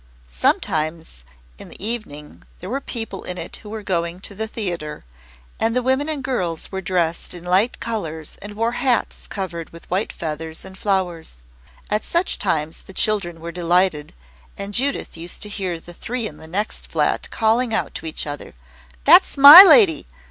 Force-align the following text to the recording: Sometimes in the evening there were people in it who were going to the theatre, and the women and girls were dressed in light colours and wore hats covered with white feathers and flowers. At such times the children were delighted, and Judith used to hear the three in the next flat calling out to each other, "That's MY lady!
Sometimes 0.31 1.23
in 1.59 1.69
the 1.69 1.79
evening 1.85 2.41
there 2.59 2.71
were 2.71 2.81
people 2.81 3.23
in 3.23 3.37
it 3.37 3.57
who 3.57 3.69
were 3.69 3.83
going 3.83 4.19
to 4.21 4.33
the 4.33 4.47
theatre, 4.47 5.03
and 5.59 5.75
the 5.75 5.83
women 5.83 6.09
and 6.09 6.23
girls 6.23 6.71
were 6.71 6.81
dressed 6.81 7.35
in 7.35 7.43
light 7.43 7.79
colours 7.79 8.35
and 8.41 8.55
wore 8.55 8.71
hats 8.71 9.27
covered 9.27 9.69
with 9.69 9.87
white 9.91 10.11
feathers 10.11 10.65
and 10.65 10.75
flowers. 10.75 11.43
At 11.91 12.03
such 12.03 12.39
times 12.39 12.81
the 12.81 12.93
children 12.93 13.41
were 13.41 13.51
delighted, 13.51 14.15
and 14.57 14.73
Judith 14.73 15.17
used 15.17 15.43
to 15.43 15.49
hear 15.49 15.79
the 15.79 15.93
three 15.93 16.25
in 16.25 16.37
the 16.37 16.47
next 16.47 16.87
flat 16.87 17.29
calling 17.29 17.71
out 17.71 17.93
to 17.93 18.07
each 18.07 18.25
other, 18.25 18.55
"That's 19.03 19.37
MY 19.37 19.61
lady! 19.63 20.07